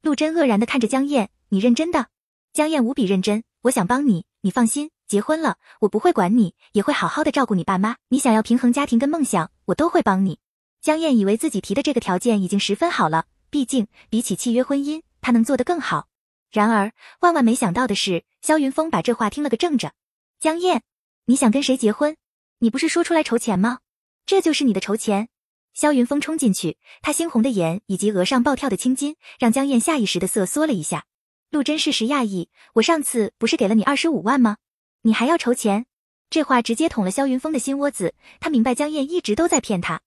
[0.00, 1.30] 陆贞愕然的看着江燕。
[1.48, 2.06] 你认真的？
[2.52, 3.42] 江燕无比认真。
[3.62, 7.96] 我想帮你，你放心，结婚了，我不会管你，也会好好的照顾你爸妈。
[8.10, 10.38] 你想要平衡家庭跟梦想，我都会帮你。
[10.80, 16.08] 江燕以为自己提的这个条件已经十分好了，毕竟比起契约婚姻，他能做得更好。
[16.50, 19.92] 然而万万没想到的是，肖云峰把这话听了个正着。
[20.38, 20.82] 江燕，
[21.26, 22.16] 你想跟谁结婚？
[22.60, 23.80] 你不是说出来筹钱吗？
[24.24, 25.28] 这就是你的筹钱？
[25.74, 31.04] 肖云峰冲进去，他猩红的眼以及额上暴跳的青筋，让江燕下意识的瑟缩了一下。
[31.50, 34.56] 陆贞适时讶异，我上次不是给了你二十五万吗？
[35.02, 35.86] 你还要筹钱？
[36.28, 38.14] 这话直接捅了肖云峰的心窝子。
[38.40, 40.00] 他明白江燕一直都在骗他。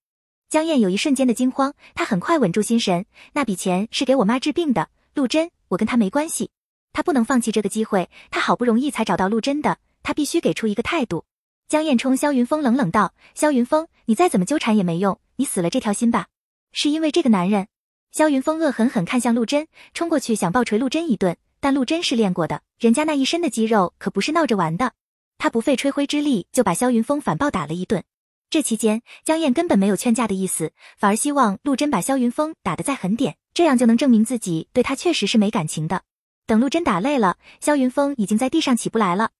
[0.53, 3.07] 江燕有一瞬间的惊慌，他很快稳住心神。
[3.33, 4.87] 那笔钱是给我妈治病的。
[5.15, 6.51] 陆贞，我跟他没关系，
[6.91, 8.07] 他不能放弃这个机会。
[8.29, 11.25] 他好不容易才找到陆贞的，他必须给出一个态度。
[11.67, 16.27] 江燕冲肖云峰冷冷道：“肖云峰，你再怎么纠缠也没用，你死了这条心吧。
[16.71, 17.67] 是因为这个男人。”
[18.13, 24.93] 肖云峰恶狠狠看向陆贞，冲过去想暴锤陆贞一顿，但陆贞是练过的，人家那一身的肌肉可不是闹着玩的。
[25.39, 28.03] 他不费吹灰之力就把肖云峰反暴打了一顿。
[28.53, 36.03] 这期间，江燕根本没有劝架的意思，反而希望陆贞把肖云峰打得再狠点，这样就能证明自己对他确实是没感情的。
[36.45, 39.31] 等陆贞打累了，肖云峰已经在地上起不来了。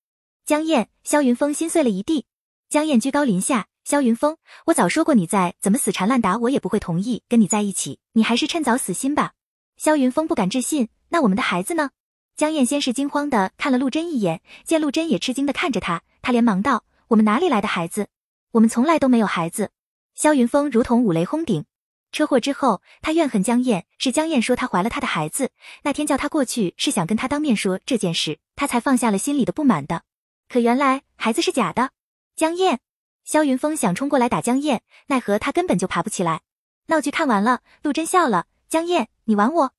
[0.48, 2.26] 江燕、肖云峰心碎了一地。
[2.70, 3.68] 江燕居高临下。
[3.84, 8.00] 肖云峰，我早说过，你再怎么死缠烂打，我也不会同意跟你在一起。
[8.14, 9.34] 你还是趁早死心吧。
[9.78, 11.92] 肖云峰不敢置信，那我们的孩子呢？
[12.36, 18.08] 江燕先是惊慌的看了陆贞一眼，见陆贞也吃惊的看着他，他连忙道：“我们哪里来的孩子？
[18.54, 19.70] 我们从来都没有孩子。”
[20.16, 21.66] 肖云峰如同五雷轰顶。
[22.12, 25.52] 车祸之后，他怨恨江燕，是江燕说她怀了他的孩子。
[25.82, 30.04] 那天叫他过去，是想跟他当面说这件事，他才放下了心里的不满的。
[30.48, 31.90] 可原来孩子是假的，
[32.36, 32.80] 江燕。
[33.24, 36.42] 肖云峰想冲过来打江燕，奈何他根本就爬不起来。
[36.88, 39.74] 闹剧看完了，陆贞笑了：“江燕，你玩我？”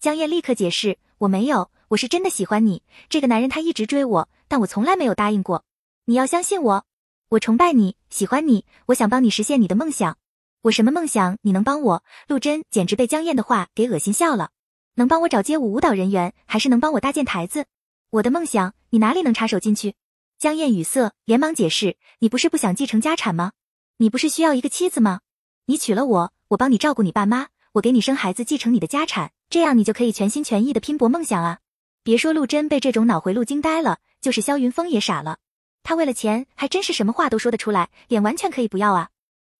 [0.00, 2.82] 江燕立刻解释：“我没有，我是真的喜欢你。
[3.08, 5.64] 这个男人他一直追我，但我从来没有答应过。
[6.06, 6.86] 你要相信我，
[7.28, 10.16] 我崇拜你，喜欢你，我想帮你实现你的梦想。
[10.62, 14.50] 我什么梦想你能帮我？”陆贞简直被江燕的话给恶心笑了
[14.94, 17.66] ：“能帮我找街舞舞蹈人员，还是能帮我搭建台子？
[18.10, 19.94] 我的梦想，你哪里能插手进去？”
[20.38, 23.50] 江燕语塞，连忙解释：“你不是不想继承家产吗？
[23.96, 25.20] 你不是需要一个妻子吗？
[25.66, 31.58] 你娶了我，我帮你照顾你爸妈，我给你生孩子，继承你的家产，这样你就可以全心全意的拼搏梦想啊！”
[32.04, 35.38] 别说陆贞被这种脑回路惊呆了，就是萧云峰也傻了。
[35.86, 39.10] 他为了钱，还真是什么话都说得出来，脸完全可以不要啊。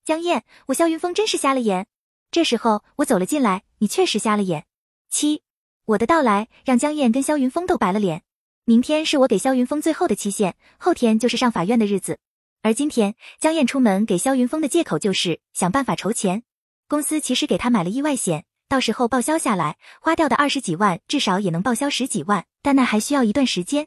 [0.05, 1.87] 江燕，我萧云峰真是瞎了眼。
[2.33, 4.67] 这时候我走了进来，你确实瞎了眼。
[5.09, 5.43] 七，
[5.85, 8.25] 我的到来让江燕跟萧云峰都白了脸。
[8.65, 12.19] 明天是我给萧云峰最后的期限，后天就是上法院的日子。
[12.63, 16.43] 而今天江燕出门给萧云峰的借口就是想办法筹钱。
[16.89, 23.87] 公司其实给他买了意外险，到时候报销下来花掉的二十几万，至少也能报销十几万，但那还需要一段时间。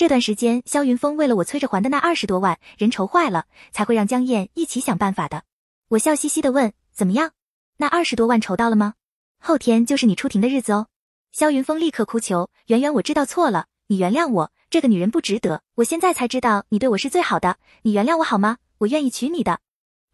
[0.00, 5.42] 这段时间肖云峰为了我催着还的那二十多万，人愁坏了，才会让江燕一起想办法的。
[5.88, 7.32] 我笑嘻嘻的问：怎么样？
[7.76, 8.94] 那二十多万筹到了吗？
[9.38, 10.86] 后天就是你出庭的日子哦。
[11.32, 13.66] 肖云峰立刻哭求：圆圆，我知道错了。
[13.88, 15.60] 你原谅我，这个女人不值得。
[15.74, 18.56] 我现在才知道你对我是最好的，你原谅我好吗？
[18.78, 19.60] 我愿意娶你的。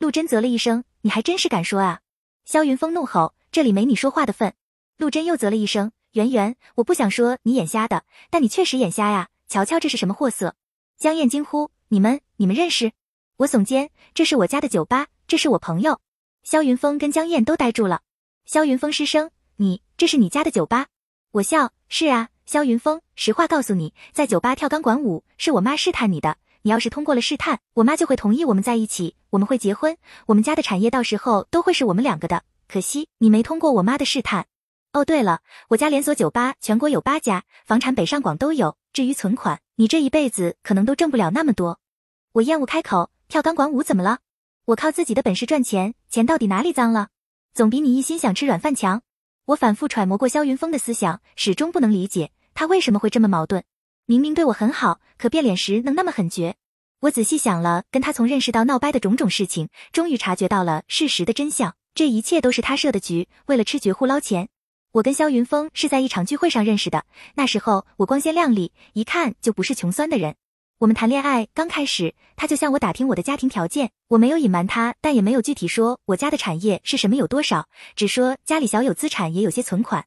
[0.01, 2.01] 陆贞啧了一声，你还真是敢说啊！
[2.45, 4.53] 肖云峰怒吼，这里没你说话的份。
[4.97, 9.29] 陆贞又啧了一声，圆圆，我不想说你眼瞎的，但你确实眼瞎呀。
[9.49, 10.57] 瞧瞧这是什么货色！
[10.99, 12.93] 江燕惊呼，你们你们认识？
[13.37, 16.01] 我耸肩，这是我家的酒吧，这是我朋友。
[16.43, 18.03] 萧云峰跟江燕都呆住了。
[18.45, 20.87] 萧云峰失声，你这是你家的酒吧？
[21.31, 22.31] 我笑，是啊。
[22.45, 26.39] 萧云峰，实话告诉你，在酒吧跳钢管舞是我妈试探你的。
[26.63, 32.43] 你要是通过了试探，我妈就会同意我们在一起，我们会结婚，我们家的产业到时候都会是我们两个的。
[32.69, 34.47] 可惜你没通过我妈的试探。
[34.97, 38.79] 哦，对了，我家连锁酒吧全国有八家，房产北上广都有。
[38.95, 41.81] 至于存款，你这一辈子可能都挣不了那么多。
[42.33, 44.21] 我厌恶开口，跳钢管舞怎么了？
[44.65, 47.09] 我靠自己的本事赚钱，钱到底哪里脏了？
[47.53, 49.03] 总比你一心想吃软饭强。
[49.45, 52.31] 我反复揣摩过萧云峰的思想，始终不能理解。
[52.55, 53.65] 他为什么会这么矛盾？
[54.07, 56.57] 明明对我很好，可变脸时能那么狠绝？
[57.01, 61.77] 我仔细想了，跟他从认识到闹掰的种种事情，终于察觉到了事实的真相。
[61.95, 64.49] 这一切都是他设的局，为了吃绝户捞钱。
[64.97, 67.05] 我跟肖云峰是在一场聚会上认识的，
[67.35, 70.37] 那时候我光鲜亮丽，一看就不是穷酸的人。
[70.79, 80.07] 我们谈恋爱刚开始，他就向我打听我的家庭条件，我没有隐瞒他，但也没有具体说我家的产业是什么有多少，只说家里小有资产，也有些存款。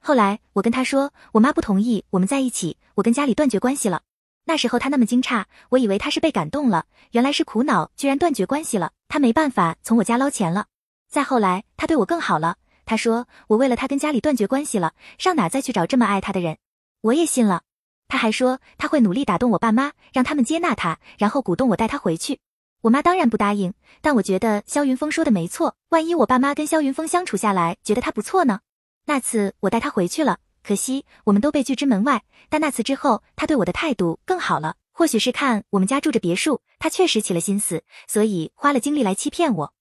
[0.00, 4.02] 后来我跟他说，我妈不同意我们在一起，我跟家里断绝关系了。
[4.44, 8.90] 那时候他那么惊诧，我以为他是被感动了，原来是苦恼，居然断绝关系了。
[9.08, 10.66] 他没办法从我家捞钱了。
[11.08, 12.58] 再后来，他对我更好了。
[12.86, 16.56] 他说我为了他跟家里断绝关系了，上哪再去找这么爱他的人？
[17.02, 17.62] 我也信了。
[18.08, 22.38] 他还说他会努力打动我爸妈，让他们接纳他，然后鼓动我带他回去。
[22.82, 25.76] 我妈当然不答应，但我觉得肖云峰说的没错。
[25.88, 28.60] 万一我爸妈跟肖云峰相处下来，觉得他不错呢？
[29.06, 32.22] 那次我带他回去了，可惜我们都被拒之门外。
[32.48, 34.76] 但那次之后，他对我的态度更好了。
[34.92, 39.72] 或许是看我们家住着别墅，他确实起了心思，所以花了精力来欺骗我。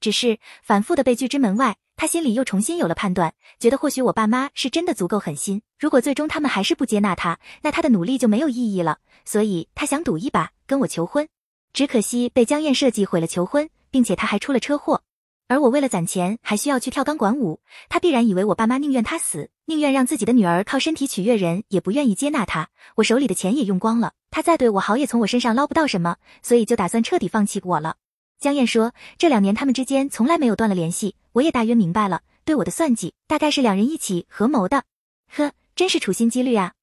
[0.00, 5.62] 只是反复的被拒之门外，他心里又重新有了判断，觉得或许我爸妈是真的足够狠心。
[5.80, 8.98] 如果最终他们还是不接纳他，那他的努力就没有意义了。
[9.24, 11.28] 所以他想赌一把，跟我求婚。
[11.72, 15.02] 只可惜被江燕设计毁了求婚，并且他还出了车祸。
[15.48, 17.58] 而我为了攒钱，还需要去跳钢管舞。
[17.88, 22.68] 他必然以为我爸妈宁愿他死，宁愿让自己的女儿靠身体取悦人，也不愿意接纳他。
[22.94, 27.96] 我手里的钱也用光了，他再对我好，也从我身上捞不到什么，所以就打算彻底放弃我了。
[28.38, 31.16] 江燕说，这两年他们之间从来没有断了联系。
[31.32, 34.84] 我也大约明白了，对我的算计大概是两人一起合谋的。
[35.30, 36.74] 呵，真是处心积虑啊！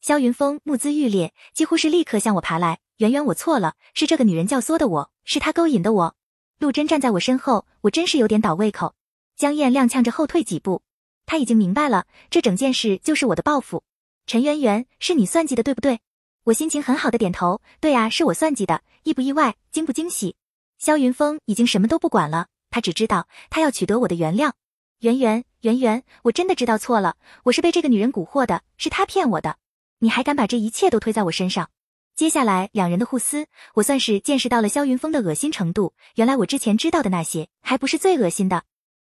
[0.00, 2.80] 萧云峰目眦欲裂，几乎是立刻向我爬来。
[2.96, 6.16] 圆圆，我错了，是这个女人教唆的我，是她勾引的我。
[6.58, 8.94] 陆贞站在我身后，我真是有点倒胃口。
[9.36, 10.82] 江燕踉跄着后退几步，
[11.26, 13.82] 他已经明白了，这整件事就是我的报复。
[14.26, 16.00] 陈圆圆，是你算计的，对不对？
[16.44, 18.82] 我心情很好的点头，对啊，是我算计的。
[19.04, 20.36] 意不意外，惊不惊喜？
[20.78, 24.50] 萧云峰已经什么都不管了，他只知道他要取得我的原谅。
[24.98, 29.58] 圆圆，圆圆，我真的知道错了，我是被这个女人蛊惑的，是她骗我的。
[29.98, 31.70] 你还敢把这一切都推在我身上？
[32.14, 35.94] 接下来两人的互撕，我算是见识到了萧云峰的恶心程度。
[36.16, 38.64] 原来我之前知道的那些，还不是最恶心的。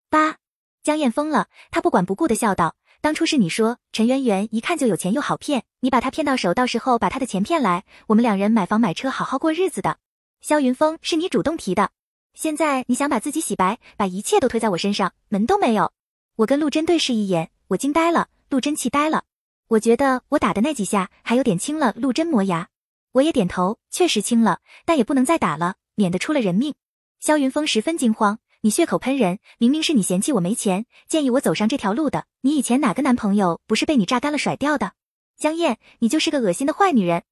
[0.08, 0.36] 八，
[0.82, 9.98] 江燕疯了，他不管不顾的笑道：“当初是你说陈圆圆一看就有钱又好骗，你把她骗到手，到时候把她的钱骗来，我们两人买房买车，好好过日子的。
[10.40, 11.90] 萧云峰是你主动提的，
[12.34, 15.92] 现在你想把自己洗白，把一切都推在我身上，门都没有。”
[16.36, 19.24] 我跟陆贞对视一眼，我惊呆了，陆贞气呆了。
[19.68, 22.68] 我觉得我打的那几下还有点轻了，陆贞磨牙。
[23.12, 26.74] 我也点头，确实轻了，但也不能再打了，免得出了人命。
[27.20, 32.26] 萧云峰十分惊慌，你血口喷人，明明是你嫌弃我没钱，建议我走上这条路的。
[32.40, 34.92] 你以前哪个男朋友不是被你榨干了甩掉的？
[35.36, 37.22] 江燕，你就是个恶心的坏女人，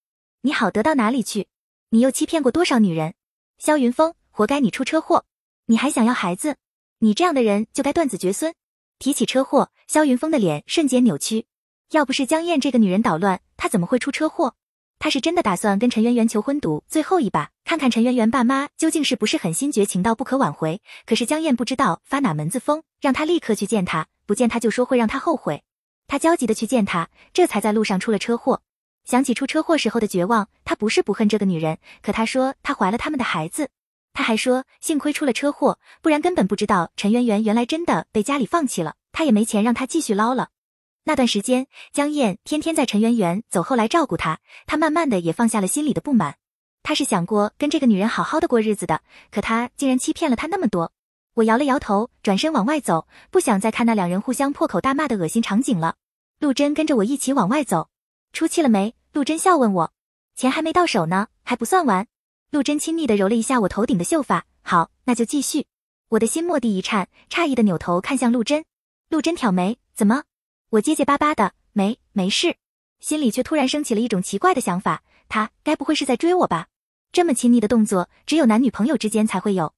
[0.43, 1.49] 你好得到哪里去？
[1.91, 3.15] 你又欺骗过多少女人？
[3.59, 5.27] 萧云峰，活该你出车祸，
[5.67, 6.57] 你还想要孩子？
[7.01, 8.55] 你这样的人就该断子绝孙。
[8.99, 11.45] 提起车祸，肖云峰的脸瞬间扭曲。
[11.91, 14.55] 要不是江燕这个女人捣乱，他怎么会出车祸？
[14.99, 20.81] 他是真的打算跟陈圆圆求婚赌最后一把，看看陈圆圆爸妈究竟是不是狠心绝情到不可挽回。
[21.05, 25.63] 可是江燕不知道发哪门子疯，让他立刻去见他，不见他就说会让他后悔。
[26.07, 28.63] 他焦急的去见他，这才在路上出了车祸。
[29.05, 33.69] 想起出车祸时候的绝望，他不是不恨这个女人，可他说他怀了他们的孩子，
[34.13, 40.51] 他还说幸亏出了车祸，不然根本不知道陈圆圆原来真的被家里放弃了，他也没钱让他继续捞了。
[41.05, 46.37] 那段时间，江燕天天在陈圆圆走后来照顾他，他慢慢的也放下了心里的不满。
[46.85, 50.93] 他是想过跟这个女人好好的过日子的，可他竟然欺骗了他那么多。
[51.35, 55.97] 我摇了摇头，转身往外走，不想再看那两人互相破口大骂的恶心场景了。
[56.39, 57.89] 陆贞跟着我一起往外走。
[58.33, 58.95] 出气了没？
[59.13, 59.93] 陆贞笑问我。
[60.35, 62.07] 钱还没到手呢，还不算完。
[62.53, 64.45] 陆贞亲昵的揉了一下我头顶的秀发。
[64.61, 65.67] 好，那就继续。
[66.11, 68.67] 我的心蓦地一颤，诧异的扭头看向陆贞。
[69.09, 70.25] 陆贞挑眉，怎么？
[70.69, 72.57] 我结结巴巴的，没没事，
[73.01, 76.67] 心里却突然升起了一种奇怪的想法，他该不会是在追我吧？
[77.11, 79.73] 这么亲昵的动作，只有男女朋友之间才会有。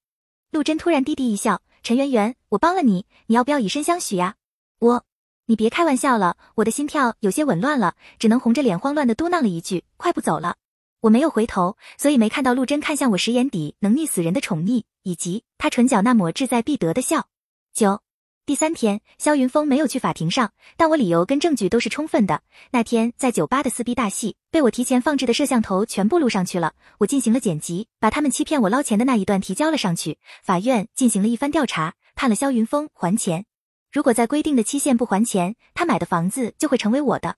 [0.51, 4.35] 陆贞突然低低一笑，陈圆圆，我帮了你，你要不要以身相许呀？
[4.79, 5.05] 我。
[5.45, 10.57] 你别开玩笑了，我的心跳有些紊乱了，只能红着脸慌乱的嘟囔了一句：“快步走了。”
[11.05, 17.27] 我没有回头，所以没看到陆贞看向我时眼底能溺死人的宠溺，以及他唇角那抹志在必得的笑。
[17.75, 18.01] 九，
[18.47, 22.41] 第三天，肖云峰没有去法庭上，但我理由跟证据都是充分的。
[22.71, 30.17] 那天在酒吧的撕逼大戏，被我提前放置的摄像头全部录上去了，我进行了剪辑，把他们欺骗我捞钱的那一段提交了上去。
[30.41, 33.45] 法院进行了一番调查，判了肖云峰还钱。
[33.91, 37.35] 如果在规定的期限不还钱，他买的房子就会成为我的。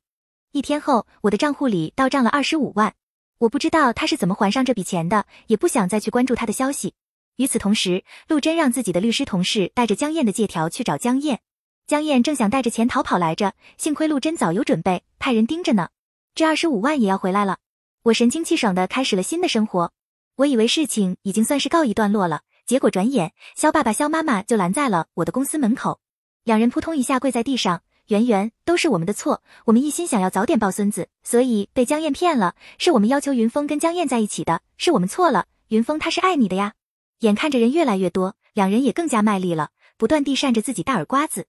[0.53, 2.93] 一天后，我的账户里到账了二十五万。
[3.39, 6.95] 我不知道他是怎么还上这笔钱的，也不想再去关注他的消息。
[7.35, 11.41] 与此同时，陆贞让自己的律师同事带着江燕的借条去找江燕。
[11.85, 15.89] 江燕正想带着钱逃跑来着，幸亏陆贞早有准备，派人盯着呢。
[16.33, 17.57] 这二十五万也要回来了。
[18.03, 19.91] 我神清气爽的开始了新的生活。
[20.37, 25.99] 我以为事情已经算是告一段落了，结果转眼肖爸爸、肖妈妈就拦在了我的公司门口。
[26.43, 35.47] 两人扑通一下跪在地上，圆圆，都是我们的错，我们一心想要早点抱孙子，所以被江燕骗了，是我们要求云峰跟江燕在一起的，是我们错了。
[35.67, 36.73] 云峰他是爱你的呀。
[37.19, 41.47] 眼看着人越来越多，两人也更加卖力了，不断地扇着自己大耳瓜子。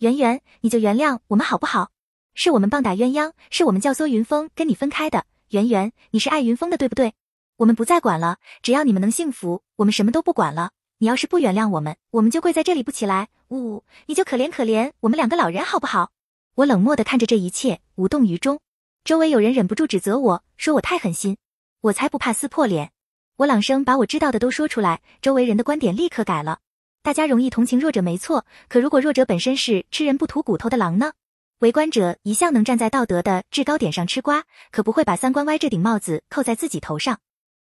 [0.00, 1.88] 圆圆，你就原谅我们好不好？
[2.34, 5.24] 是我们棒打鸳鸯，是我们教唆云峰跟你分开的。
[5.48, 7.14] 圆圆，你是爱云峰的，对不对？
[7.56, 10.72] 我们不再管了，只要你们能幸福，我们什么都不管了。
[10.98, 13.28] 你要是不原谅我们，我们就跪在这里不起来。
[13.54, 16.10] 呜，你就可怜可怜我们两个老人好不好？
[16.56, 18.60] 我冷漠的看着这一切，无动于衷。
[19.04, 21.36] 周围有人忍不住指责我说我太狠心，
[21.82, 22.90] 我才不怕撕破脸。
[23.36, 26.58] 我朗声把我知道的都说出来，周围人的观点立刻改了。
[27.02, 31.12] 大家容易同情弱者没错，可如果弱者本身是吃人不吐骨头的狼呢？
[31.58, 37.20] 围观者一向能站在道德的制高点上吃瓜，可不会把三观歪这顶帽子扣在自己头上。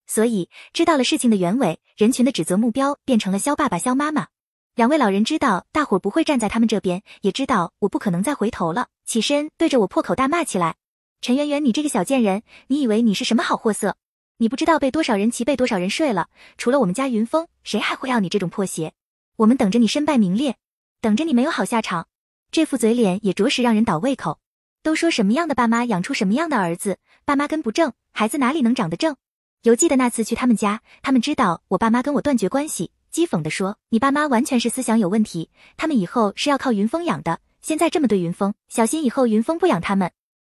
[0.07, 4.29] 所以，知道了事情的原委，人群的指责目标变成了肖爸爸、肖妈妈。
[4.77, 10.77] 两位老人知道大伙不会站在他们这边，也知道我不可能再回头了，起身对着我破口大骂起来
[11.23, 13.97] ：“陈圆圆，你这个小贱人，你以为你是什么好货色？
[14.37, 16.29] 你不知道被多少人骑，被多少人睡了。
[16.59, 18.93] 除了我们家云峰，谁还会要你这种破鞋？
[19.37, 20.57] 我们等着你身败名裂，
[21.01, 22.09] 等着你没有好下场。
[22.51, 24.41] 这副嘴脸也着实让人倒胃口。
[24.83, 29.17] 都说什么样的爸妈养出什么样的儿子，爸妈跟不正，孩子哪里能长得正？”
[29.65, 35.49] 犹记得那次去他们家，他们知道我爸妈跟我断绝关系，讥讽地说：“你爸妈完全是思想有问题，
[35.79, 37.41] 他们以后是要靠云峰养的。
[37.63, 40.13] 现在这么对云峰，小心以后云峰不养他们。”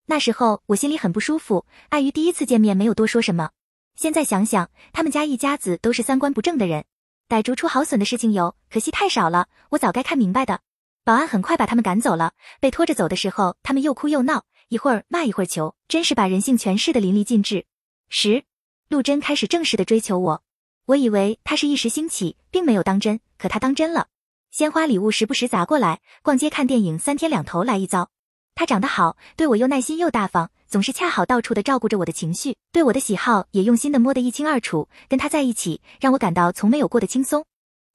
[0.07, 3.51] 那时候我心里很不舒服，碍于第一次见面，没有多说什么。
[3.95, 6.85] 现在想想，他们家一家子都是三观不正的人，
[7.29, 9.47] 逮逐出好损的事情有，可惜太少了。
[9.71, 10.59] 我早该看明白的。
[11.05, 17.67] 保安很快把他们赶走了，被拖着走的时候，他们又哭又闹，一会儿骂一会儿求，真是把人性诠释的淋漓尽致。
[18.09, 18.43] 十。
[18.89, 20.43] 陆贞开始正式的追求我，
[20.89, 24.07] 我以为他是一时兴起，并没有当真，可他当真了。
[24.51, 28.09] 鲜花礼物时不时砸过来，逛街看电影三天两头来一遭。
[28.55, 34.89] 他长得好，对我又耐心又大方，总是恰好到处的照顾着我的情绪，对我的喜好也用心的摸得一清二楚。
[35.11, 37.45] 跟他在一起，让我感到从没有过的轻松。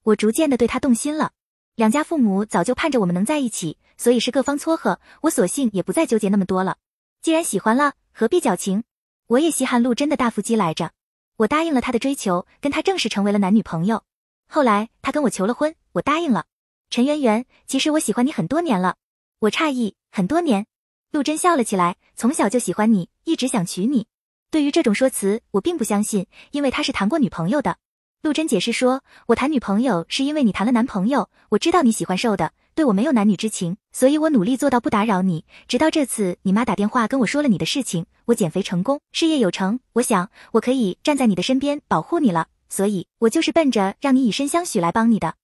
[0.03, 1.31] 我逐渐的对他动心了。
[1.75, 6.77] 两家父母早就盼着我们能在一起，所以是各方撮合，我索性也不再纠结那么多了。
[7.23, 8.83] 既然喜欢了，何必矫情？
[9.25, 10.91] 我也稀罕陆贞的大腹肌来着，
[11.37, 14.03] 我答应了他的追求，跟他正式成为了男女朋友。
[14.47, 16.45] 后来他跟我求了婚，我答应了。
[16.89, 18.95] 陈圆圆，其实我喜欢你很多年了。
[19.39, 20.67] 我诧异，很多年。
[21.11, 24.07] 陆贞笑了起来，从小就喜欢你，一直想娶你。
[24.51, 27.77] 对于这种说辞，我并不相信，因为他是谈过女朋友的。
[28.21, 35.45] 陆贞解释说，我谈女朋友是因为你谈了男朋友，我知道你喜欢瘦的，对我没有男女之情，所以我努力做到不打扰你。
[35.67, 42.47] 直到这次你妈打电话跟我说了你的事情，我减肥成功，事业有成，我想我可以站在你的身边保护你了。
[42.69, 45.35] 所以，我就是奔着让你以身相许来帮你的。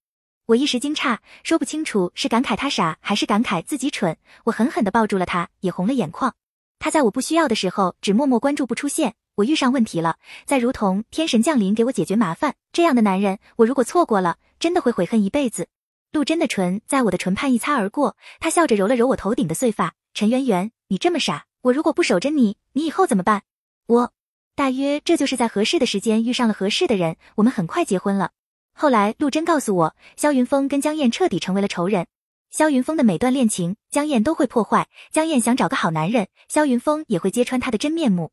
[0.48, 4.18] 我一时惊诧，说不清楚是感慨他傻还是感慨自己蠢。
[4.46, 6.34] 我狠狠地抱住了他，也红了眼眶。
[6.80, 9.14] 他在我不需要的时候只默默关注不出现。
[9.36, 12.56] 我遇上问题了，再如同天神降临给我解决麻烦。
[12.74, 15.68] 这样的男人，我如果错过了，真的会悔恨一辈子。
[16.12, 19.94] 陆真的唇在我的唇畔一擦而过，他笑着揉了揉我头顶的碎发。
[20.14, 23.44] 陈圆圆，你这么傻，我如果不守着你，你以后怎么办？
[23.86, 24.14] 我。
[24.56, 28.32] 大约这就是在合适的时间遇上了合适的人，我们很快结婚了。
[28.74, 32.08] 后来陆真告诉我，肖云峰跟江燕彻底成为了仇人。
[32.50, 34.90] 肖云峰的每段恋情，江燕都会破坏。
[35.12, 38.32] 江燕想找个好男人，肖云峰也会揭穿他的真面目。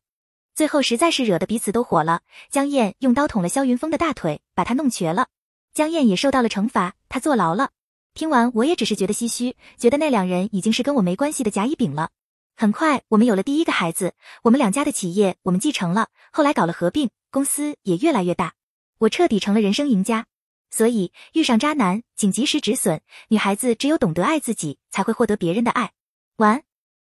[0.55, 5.27] 最后实在是惹得彼此都火了，江燕用刀捅了肖云峰的大腿，把他弄瘸了。
[5.77, 7.69] 江燕也受到了惩罚，他坐牢了。
[8.15, 12.09] 听完我也只是觉得唏嘘，觉得那两人已经是跟我没关系的甲乙丙了。
[12.55, 14.15] 很快，我们有了第一个孩子。
[14.41, 18.55] 我们两家的企业我们继承了，后来搞了合并，公司也越来越大。
[18.97, 20.25] 我彻底成了人生赢家。
[20.71, 22.99] 所以遇上渣男，请及时止损。
[23.27, 25.91] 女孩子只有懂得爱自己，才会获得别人的爱。
[26.37, 26.66] 晚安。